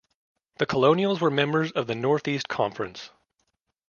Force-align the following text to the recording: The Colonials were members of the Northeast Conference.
The 0.57 0.65
Colonials 0.65 1.21
were 1.21 1.29
members 1.29 1.71
of 1.73 1.85
the 1.85 1.93
Northeast 1.93 2.47
Conference. 2.47 3.11